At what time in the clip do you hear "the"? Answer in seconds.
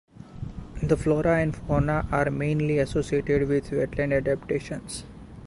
0.81-0.97